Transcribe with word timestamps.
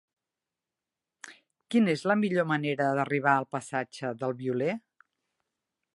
Quina 1.75 1.93
és 1.93 2.05
la 2.11 2.17
millor 2.23 2.49
manera 2.53 2.89
d'arribar 3.01 3.37
al 3.41 3.49
passatge 3.57 4.15
del 4.23 4.37
Violer? 4.41 4.73